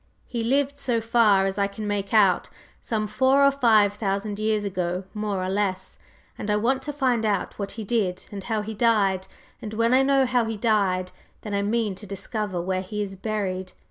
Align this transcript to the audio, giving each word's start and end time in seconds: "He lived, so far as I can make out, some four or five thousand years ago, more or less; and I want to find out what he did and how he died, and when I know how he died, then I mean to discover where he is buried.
"He 0.25 0.43
lived, 0.43 0.79
so 0.79 0.99
far 0.99 1.45
as 1.45 1.59
I 1.59 1.67
can 1.67 1.85
make 1.85 2.11
out, 2.11 2.49
some 2.81 3.05
four 3.05 3.45
or 3.45 3.51
five 3.51 3.93
thousand 3.93 4.39
years 4.39 4.65
ago, 4.65 5.03
more 5.13 5.43
or 5.43 5.47
less; 5.47 5.99
and 6.39 6.49
I 6.49 6.55
want 6.55 6.81
to 6.81 6.91
find 6.91 7.23
out 7.23 7.59
what 7.59 7.73
he 7.73 7.83
did 7.83 8.25
and 8.31 8.43
how 8.45 8.63
he 8.63 8.73
died, 8.73 9.27
and 9.61 9.75
when 9.75 9.93
I 9.93 10.01
know 10.01 10.25
how 10.25 10.45
he 10.45 10.57
died, 10.57 11.11
then 11.41 11.53
I 11.53 11.61
mean 11.61 11.93
to 11.93 12.07
discover 12.07 12.59
where 12.59 12.81
he 12.81 13.03
is 13.03 13.15
buried. 13.15 13.73